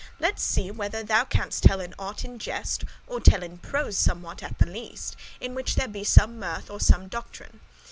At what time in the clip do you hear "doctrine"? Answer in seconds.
7.07-7.59